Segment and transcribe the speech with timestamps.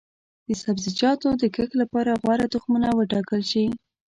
[0.47, 3.65] د سبزیجاتو د کښت لپاره غوره تخمونه وټاکل شي.